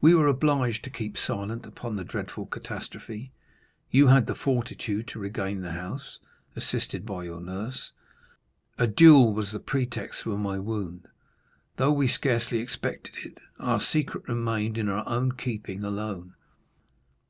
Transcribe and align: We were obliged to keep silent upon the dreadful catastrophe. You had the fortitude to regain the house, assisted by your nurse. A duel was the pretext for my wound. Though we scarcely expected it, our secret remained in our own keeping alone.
We 0.00 0.14
were 0.14 0.28
obliged 0.28 0.82
to 0.84 0.88
keep 0.90 1.18
silent 1.18 1.66
upon 1.66 1.94
the 1.96 2.02
dreadful 2.02 2.46
catastrophe. 2.46 3.32
You 3.90 4.06
had 4.06 4.26
the 4.26 4.34
fortitude 4.34 5.08
to 5.08 5.18
regain 5.18 5.60
the 5.60 5.72
house, 5.72 6.20
assisted 6.56 7.04
by 7.04 7.24
your 7.24 7.38
nurse. 7.42 7.92
A 8.78 8.86
duel 8.86 9.34
was 9.34 9.52
the 9.52 9.60
pretext 9.60 10.22
for 10.22 10.38
my 10.38 10.58
wound. 10.58 11.06
Though 11.76 11.92
we 11.92 12.08
scarcely 12.08 12.60
expected 12.60 13.14
it, 13.26 13.36
our 13.58 13.78
secret 13.78 14.26
remained 14.26 14.78
in 14.78 14.88
our 14.88 15.06
own 15.06 15.32
keeping 15.32 15.84
alone. 15.84 16.32